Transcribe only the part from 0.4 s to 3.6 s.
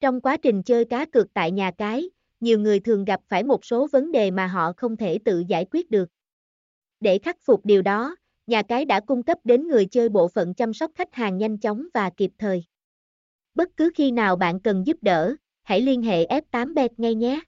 chơi cá cược tại nhà cái, nhiều người thường gặp phải